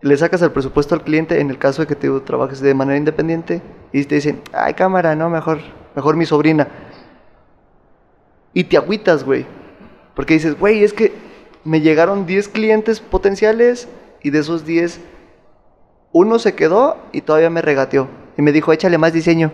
[0.00, 2.96] Le sacas el presupuesto al cliente en el caso de que tú trabajes de manera
[2.96, 3.60] independiente
[3.92, 5.58] y te dicen, ay cámara, no, mejor,
[5.94, 6.68] mejor mi sobrina.
[8.52, 9.46] Y te agüitas, güey.
[10.14, 11.12] Porque dices, güey, es que
[11.64, 13.88] me llegaron 10 clientes potenciales
[14.22, 15.00] y de esos 10,
[16.12, 18.08] uno se quedó y todavía me regateó.
[18.36, 19.52] Y me dijo, échale más diseño.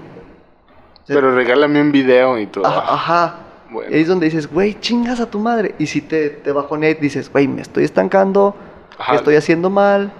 [1.06, 2.66] Pero regálame un video y todo.
[2.66, 2.94] Ajá.
[2.94, 3.38] Ajá.
[3.70, 3.90] bueno.
[3.90, 5.74] Y ahí es donde dices, güey, chingas a tu madre.
[5.78, 8.56] Y si te, te bajoneas, dices, güey, me estoy estancando,
[8.98, 9.12] Ajá.
[9.12, 10.12] ¿qué estoy haciendo mal?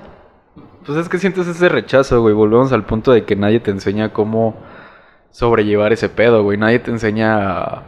[0.85, 2.35] Pues es que sientes ese rechazo, güey.
[2.35, 4.55] Volvemos al punto de que nadie te enseña cómo
[5.31, 6.57] sobrellevar ese pedo, güey.
[6.57, 7.83] Nadie te enseña a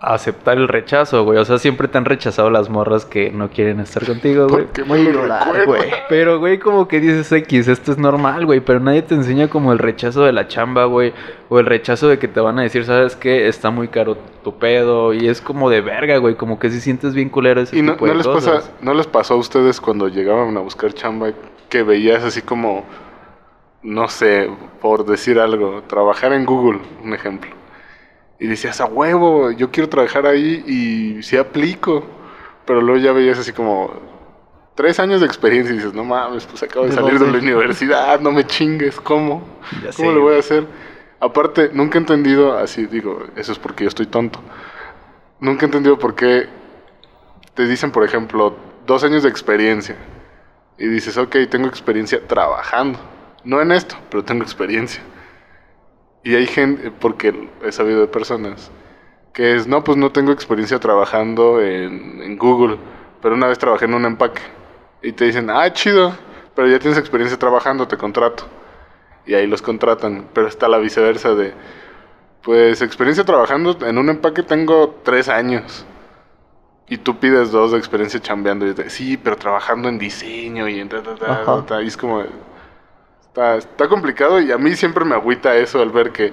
[0.00, 1.38] aceptar el rechazo, güey.
[1.38, 4.64] O sea, siempre te han rechazado las morras que no quieren estar contigo, güey.
[4.64, 5.22] ¿Por qué Voy me lo
[5.66, 5.90] güey.
[6.08, 8.60] Pero, güey, como que dices X, esto es normal, güey.
[8.60, 11.12] Pero nadie te enseña como el rechazo de la chamba, güey.
[11.48, 13.48] O el rechazo de que te van a decir, ¿sabes qué?
[13.48, 15.14] Está muy caro tu pedo.
[15.14, 16.34] Y es como de verga, güey.
[16.34, 18.64] Como que si sientes bien culero ese ¿Y no, tipo no de les cosas.
[18.64, 21.30] pasa, no les pasó a ustedes cuando llegaban a buscar chamba
[21.68, 22.84] que veías así como,
[23.82, 24.48] no sé,
[24.80, 27.50] por decir algo, trabajar en Google, un ejemplo?
[28.38, 32.04] Y decías, a huevo, yo quiero trabajar ahí y sí aplico.
[32.64, 33.90] Pero luego ya veías así como
[34.74, 37.38] tres años de experiencia y dices, no mames, pues acabo de ¿De salir de la
[37.38, 39.42] universidad, no me chingues, ¿cómo?
[39.82, 40.66] Ya ¿Cómo le voy a hacer?
[41.18, 44.38] Aparte, nunca he entendido, así digo, eso es porque yo estoy tonto.
[45.40, 46.46] Nunca he entendido por qué
[47.54, 48.54] te dicen, por ejemplo,
[48.86, 49.96] dos años de experiencia.
[50.78, 52.98] Y dices, ok, tengo experiencia trabajando.
[53.44, 55.02] No en esto, pero tengo experiencia.
[56.26, 58.72] Y hay gente, porque he sabido de personas,
[59.32, 62.78] que es, no, pues no tengo experiencia trabajando en, en Google,
[63.22, 64.42] pero una vez trabajé en un empaque.
[65.02, 66.16] Y te dicen, ah, chido,
[66.56, 68.42] pero ya tienes experiencia trabajando, te contrato.
[69.24, 71.54] Y ahí los contratan, pero está la viceversa de,
[72.42, 75.86] pues experiencia trabajando en un empaque tengo tres años.
[76.88, 78.66] Y tú pides dos de experiencia chambeando.
[78.66, 82.24] Y de, sí, pero trabajando en diseño y en ta, ta, ta", y es como...
[83.36, 86.32] Está, está complicado y a mí siempre me agüita eso al ver que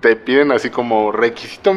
[0.00, 1.72] te piden así como requisito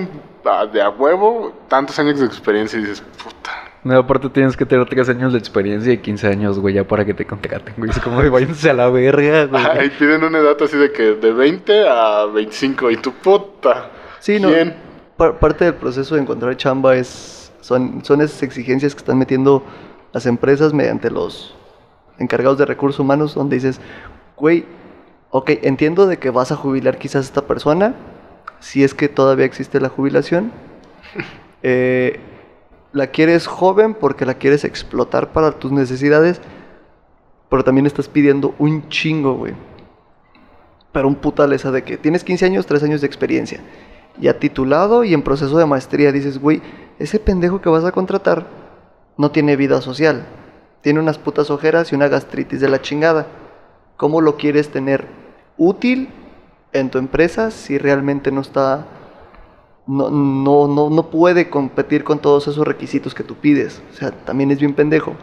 [0.45, 3.51] ah, de a huevo tantos años de experiencia y dices, puta.
[3.83, 7.05] No, aparte tienes que tener 3 años de experiencia y 15 años, güey, ya para
[7.05, 7.91] que te contraten, güey.
[7.91, 9.63] Es como de váyanse a la verga, güey.
[9.63, 13.91] Ajá, y piden una edad así de que de 20 a 25 y tu puta.
[14.17, 14.49] Sí, no.
[15.39, 19.63] Parte del proceso de encontrar chamba es son, son esas exigencias que están metiendo
[20.13, 21.55] las empresas mediante los
[22.21, 23.81] encargados de recursos humanos, donde dices,
[24.41, 24.65] güey,
[25.29, 27.93] ok, entiendo de que vas a jubilar quizás a esta persona,
[28.59, 30.51] si es que todavía existe la jubilación.
[31.63, 32.19] Eh,
[32.91, 36.41] la quieres joven porque la quieres explotar para tus necesidades,
[37.49, 39.53] pero también estás pidiendo un chingo, güey.
[40.91, 43.59] Pero un putal esa de que tienes 15 años, 3 años de experiencia.
[44.19, 46.63] Ya titulado y en proceso de maestría dices, güey,
[46.97, 48.47] ese pendejo que vas a contratar
[49.17, 50.25] no tiene vida social.
[50.81, 53.27] Tiene unas putas ojeras y una gastritis de la chingada.
[54.01, 55.05] ¿Cómo lo quieres tener
[55.59, 56.09] útil
[56.73, 58.87] en tu empresa si realmente no está...
[59.85, 63.79] No, no, no, no puede competir con todos esos requisitos que tú pides.
[63.91, 65.13] O sea, también es bien pendejo.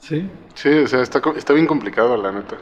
[0.00, 0.30] Sí.
[0.54, 2.56] Sí, o sea, está, está bien complicado, la neta.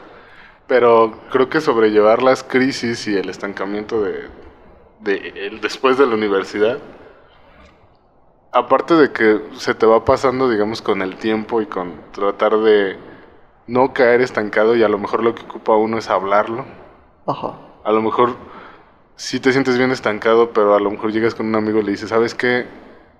[0.67, 4.27] Pero creo que sobrellevar las crisis y el estancamiento de,
[4.99, 6.79] de el después de la universidad,
[8.51, 13.10] aparte de que se te va pasando, digamos, con el tiempo y con tratar de
[13.67, 16.65] no caer estancado y a lo mejor lo que ocupa uno es hablarlo.
[17.25, 17.53] Ajá.
[17.83, 18.35] A lo mejor
[19.15, 21.91] sí te sientes bien estancado, pero a lo mejor llegas con un amigo y le
[21.91, 22.65] dices, ¿sabes qué?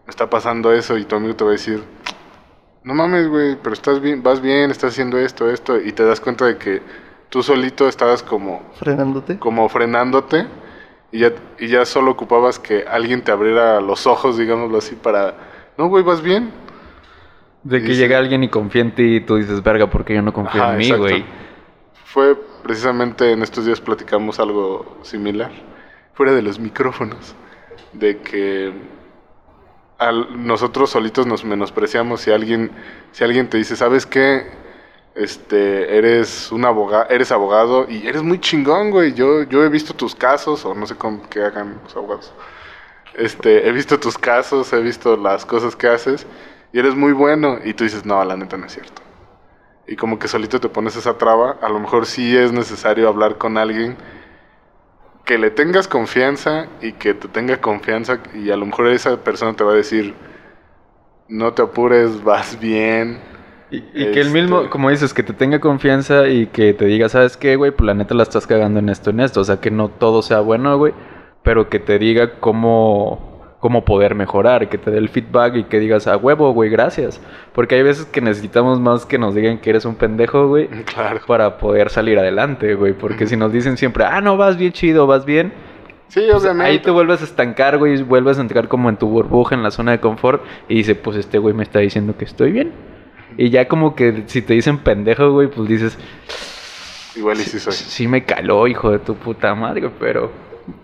[0.06, 1.84] Me está pasando eso y tu amigo te va a decir,
[2.84, 6.19] no mames, güey, pero estás bien, vas bien, estás haciendo esto, esto, y te das
[6.19, 6.82] cuenta de que
[7.30, 9.38] tú solito estabas como, Frenándote.
[9.38, 10.47] como frenándote
[11.12, 15.36] y ya, y ya solo ocupabas que alguien te abriera los ojos, digámoslo así, para,
[15.77, 16.51] no, güey, vas bien.
[17.63, 20.34] De que llega alguien y confía en ti y tú dices, verga, porque yo no
[20.34, 21.26] confío Ajá, en mí, güey.
[22.06, 25.52] Fue precisamente en estos días platicamos algo similar,
[26.13, 27.36] fuera de los micrófonos,
[27.93, 28.74] de que
[30.00, 32.71] al- nosotros solitos nos menospreciamos si alguien,
[33.12, 34.47] si alguien te dice, ¿sabes qué?
[35.13, 39.13] Este, eres un abogado, eres abogado y eres muy chingón, güey.
[39.13, 42.34] Yo, yo he visto tus casos, o no sé cómo que hagan los abogados.
[43.13, 46.26] Este, he visto tus casos, he visto las cosas que haces
[46.73, 47.57] y eres muy bueno.
[47.63, 49.01] Y tú dices, no, la neta no es cierto
[49.88, 53.38] y como que solito te pones esa traba, a lo mejor sí es necesario hablar
[53.38, 53.97] con alguien
[55.25, 59.53] que le tengas confianza y que te tenga confianza y a lo mejor esa persona
[59.55, 60.15] te va a decir,
[61.27, 63.19] no te apures, vas bien.
[63.69, 66.86] Y, y que el mismo, Este- como dices, que te tenga confianza y que te
[66.86, 67.71] diga, ¿sabes qué, güey?
[67.71, 69.39] Pues la neta la estás cagando en esto, en esto.
[69.41, 70.93] O sea, que no todo sea bueno, güey.
[71.43, 73.31] Pero que te diga cómo,
[73.62, 74.67] cómo poder mejorar.
[74.67, 77.21] Que te dé el feedback y que digas, a huevo, güey, gracias.
[77.54, 80.67] Porque hay veces que necesitamos más que nos digan que eres un pendejo, güey.
[80.93, 81.21] Claro.
[81.26, 82.91] Para poder salir adelante, güey.
[82.91, 85.54] Porque si nos dicen siempre, ah, no, vas bien chido, vas bien.
[86.10, 86.69] Sí, pues, obviamente.
[86.69, 89.71] ahí te vuelves a estancar, güey, vuelves a entrar como en tu burbuja, en la
[89.71, 92.74] zona de confort, y dice, pues este güey me está diciendo que estoy bien.
[93.38, 95.97] Y ya como que si te dicen pendejo, güey, pues dices,
[97.15, 97.71] Igual y sí soy.
[97.71, 100.32] sí me caló, hijo de tu puta madre, pero...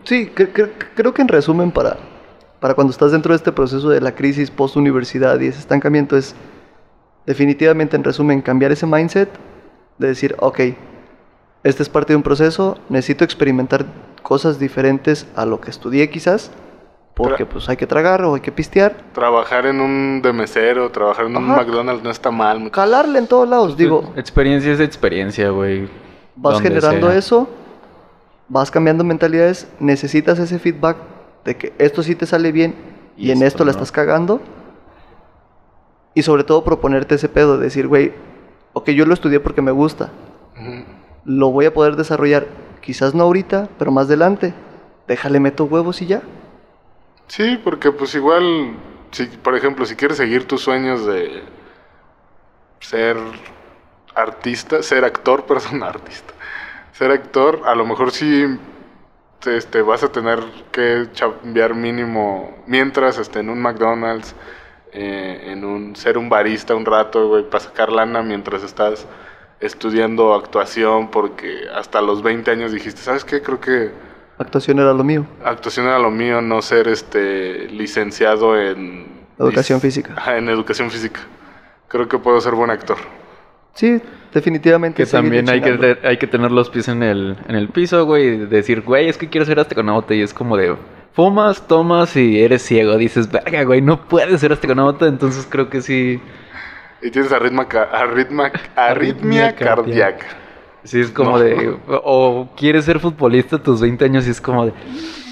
[0.06, 1.98] Sí, cre- cre- creo que en resumen para,
[2.60, 6.36] para cuando estás dentro de este proceso de la crisis post-universidad y ese estancamiento es
[7.26, 9.30] definitivamente en resumen cambiar ese mindset
[9.98, 10.60] de decir, ok,
[11.64, 13.86] este es parte de un proceso, necesito experimentar
[14.22, 16.52] cosas diferentes a lo que estudié quizás,
[17.14, 20.90] porque Tra- pues hay que tragar o hay que pistear, Trabajar en un de mesero,
[20.92, 21.48] trabajar en un.
[21.48, 22.70] McDonald's no está mal.
[22.72, 25.90] calarle en todos lados, digo, Experiencia es experiencia, güey.
[26.36, 27.18] vas generando sea.
[27.18, 27.50] eso,
[28.48, 30.98] vas cambiando mentalidades, necesitas ese feedback
[31.48, 32.76] de que esto sí te sale bien
[33.16, 33.72] y, Y en esto esto la no.
[33.72, 34.42] estás cagando.
[36.14, 38.14] Y sobre todo proponerte ese pedo de decir, güey,
[38.74, 40.12] ok, yo lo estudié porque me gusta,
[41.24, 42.48] lo voy a poder desarrollar,
[42.82, 44.54] quizás no ahorita, pero más adelante.
[45.08, 46.24] Déjale meto huevos y ya.
[47.28, 48.76] Sí, porque pues igual,
[49.12, 51.44] si, por ejemplo, si quieres seguir tus sueños de
[52.82, 53.18] ser
[54.16, 56.34] artista, ser actor, perdón, artista,
[56.92, 58.46] ser actor, a lo mejor sí
[59.46, 60.40] este, vas a tener
[60.72, 64.36] que chambear mínimo mientras este, en un McDonald's,
[64.94, 69.06] eh, en un ser un barista un rato, güey, para sacar lana mientras estás
[69.60, 73.42] estudiando actuación, porque hasta los 20 años dijiste, ¿sabes qué?
[73.42, 73.92] Creo que
[74.40, 75.26] Actuación era lo mío.
[75.44, 80.16] Actuación era lo mío, no ser este licenciado en Educación física.
[80.36, 81.22] En educación física.
[81.88, 82.98] Creo que puedo ser buen actor.
[83.78, 84.02] Sí,
[84.34, 85.04] definitivamente.
[85.04, 88.28] Que también hay que, hay tener los pies en el, en el piso, güey.
[88.28, 90.16] y Decir, güey, es que quiero ser astronauta.
[90.16, 90.76] Y es como de,
[91.14, 92.98] fumas, tomas y eres ciego.
[92.98, 95.06] Dices, verga, güey, no puedes ser astronauta.
[95.08, 96.20] Entonces creo que sí.
[97.04, 100.26] Y tienes arritma, arritma, arritmia Arritmia cardíaca.
[100.84, 101.40] Sí, es como No.
[101.40, 101.76] de.
[101.88, 104.74] O quieres ser futbolista a tus 20 años y es como de.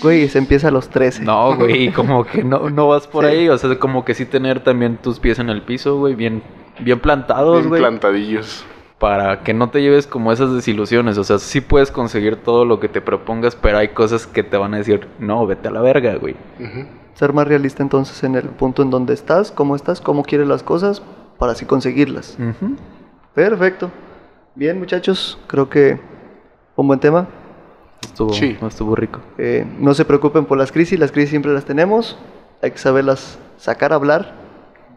[0.03, 1.23] Güey, se empieza a los 13.
[1.23, 3.31] No, güey, como que no, no vas por Sí.
[3.31, 3.49] ahí.
[3.49, 6.43] O sea, como que sí tener también tus pies en el piso, güey, bien,
[6.79, 7.81] bien plantados, Bien güey.
[7.81, 8.65] plantadillos.
[8.99, 11.17] para que no te lleves como esas desilusiones.
[11.17, 14.55] O sea, sí puedes conseguir todo lo que te propongas, pero hay cosas que te
[14.57, 16.35] van a decir, no, vete a la verga, güey.
[17.13, 20.63] Ser más realista entonces en el punto en donde estás, cómo estás, cómo quieres las
[20.63, 21.01] cosas,
[21.38, 22.38] para así conseguirlas.
[23.33, 23.91] Perfecto.
[24.55, 25.99] Bien, muchachos, creo que
[26.77, 27.27] un buen tema.
[28.01, 28.57] Estuvo, Sí.
[28.65, 29.19] estuvo rico.
[29.38, 32.17] Eh, no se preocupen por las crisis, las crisis siempre las tenemos.
[32.61, 34.44] Hay que saberlas sacar a hablar.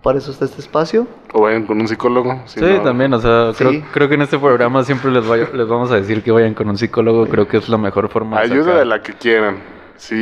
[0.03, 1.07] Para eso está este espacio.
[1.33, 2.43] O vayan con un psicólogo.
[2.47, 3.65] si Sí, no- también, o sea, Sí.
[3.65, 6.55] creo, creo que en este programa siempre les, vaya- les vamos a decir que vayan
[6.55, 7.27] con un psicólogo.
[7.27, 9.55] Creo que es la mejor forma de Ayuda sacar- de la que quieran.
[9.57, 10.15] No, si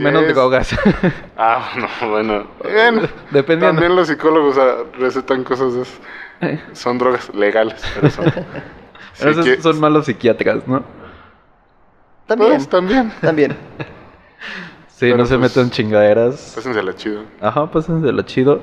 [0.00, 0.76] menos de es- drogas.
[1.38, 2.46] Ah, no, bueno.
[2.62, 3.66] Bueno, Dependiendo.
[3.80, 4.56] También los psicólogos
[4.98, 5.74] recetan cosas.
[5.74, 6.00] de esas.
[6.72, 8.24] Son drogas legales, pero son.
[9.20, 10.82] Esos que- son malos psiquiatras, ¿no?
[12.26, 12.52] También.
[12.56, 13.12] Pues, también.
[13.20, 13.56] También.
[14.88, 16.52] Sí, Pero no se pues- metan chingaderas.
[16.56, 17.22] Pásensela chido.
[17.40, 18.60] Ajá, pásensela chido.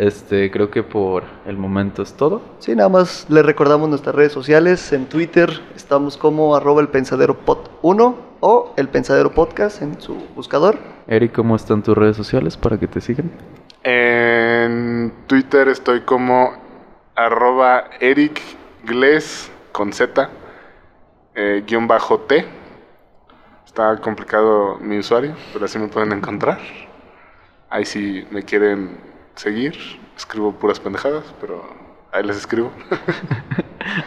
[0.00, 2.40] Este, creo que por el momento es todo.
[2.58, 4.94] Sí, nada más les recordamos nuestras redes sociales.
[4.94, 10.14] En Twitter estamos como arroba el pensadero pod 1 o el pensadero podcast en su
[10.34, 10.78] buscador.
[11.06, 13.30] Eric, ¿cómo están tus redes sociales para que te sigan?
[13.82, 16.54] En Twitter estoy como
[17.14, 18.40] arroba Eric
[18.86, 20.30] Gles con Z
[21.34, 22.46] eh, guion bajo T.
[23.66, 26.58] Está complicado mi usuario, pero así me pueden encontrar.
[27.68, 29.09] Ahí si me quieren
[29.40, 29.74] seguir,
[30.16, 31.62] escribo puras pendejadas, pero
[32.12, 32.70] ahí les escribo.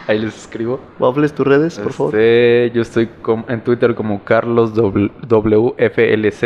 [0.06, 0.80] Ahí les escribo.
[0.98, 2.14] Waffles, tus redes, por favor.
[2.14, 3.08] Este, yo estoy
[3.48, 6.44] en Twitter como Carlos W- WFLZ.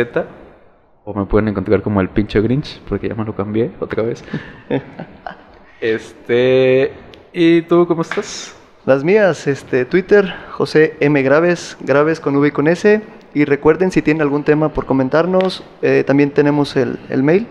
[1.05, 4.23] O me pueden encontrar como el pinche Grinch, porque ya me lo cambié otra vez.
[5.81, 6.91] este.
[7.31, 8.55] ¿Y tú cómo estás?
[8.85, 11.21] Las mías, este, Twitter, José M.
[11.21, 13.01] Graves, Graves con V y con S.
[13.35, 17.47] Y recuerden, si tienen algún tema por comentarnos, eh, también tenemos el, el mail.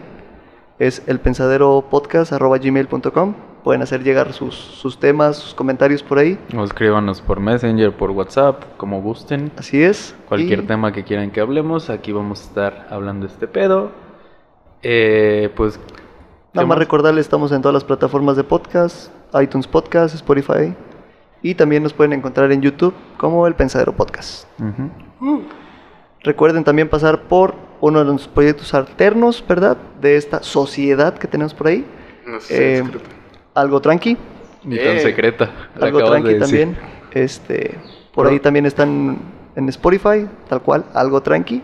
[0.79, 6.39] Es elpensaderopodcast.gmail.com Pueden hacer llegar sus, sus temas, sus comentarios por ahí.
[6.57, 9.51] O escríbanos por Messenger, por WhatsApp, como gusten.
[9.57, 10.15] Así es.
[10.29, 13.91] Cualquier Y- tema que quieran que hablemos, aquí vamos a estar hablando de este pedo.
[14.83, 15.79] Eh, pues.
[15.79, 15.85] ¿qué
[16.55, 20.75] Nada más recordarles, estamos en todas las plataformas de podcast, iTunes Podcast, Spotify.
[21.43, 24.47] Y también nos pueden encontrar en YouTube como El Pensadero Podcast.
[26.23, 29.77] Recuerden también pasar por uno de los proyectos alternos, ¿verdad?
[30.01, 31.85] De esta sociedad que tenemos por ahí.
[32.27, 32.99] No sé si es Eh,
[33.55, 34.17] algo tranqui,
[34.65, 35.51] Ni tan Eh, secreta.
[35.81, 36.77] algo de tranqui también.
[37.13, 37.77] Este,
[38.13, 39.19] por Pero- ahí también están
[39.55, 41.63] en Spotify, tal cual, algo tranqui.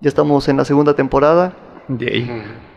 [0.00, 1.52] Ya estamos en la segunda temporada,
[1.88, 2.30] Yay.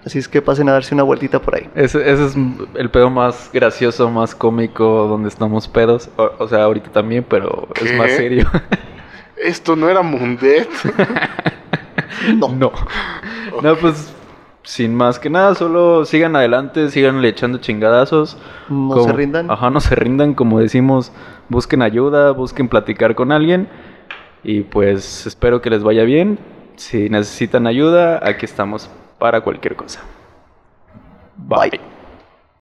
[0.05, 1.69] Así es que pasen a darse una vueltita por ahí.
[1.75, 2.35] Ese, ese es
[2.75, 6.09] el pedo más gracioso, más cómico, donde estamos pedos.
[6.17, 8.47] O, o sea, ahorita también, pero es más serio.
[9.43, 10.69] Esto no era Mundet.
[12.35, 12.49] No.
[12.49, 12.71] No.
[13.63, 14.13] No, pues
[14.63, 18.37] sin más que nada, solo sigan adelante, sigan echando chingadazos.
[18.69, 19.49] No Como- se rindan.
[19.49, 21.11] Ajá, no se rindan, como decimos,
[21.49, 23.67] busquen ayuda, busquen platicar con alguien.
[24.43, 26.37] Y pues espero que les vaya bien.
[26.75, 30.01] Si necesitan ayuda, aquí estamos para cualquier cosa.
[31.37, 31.79] Bye.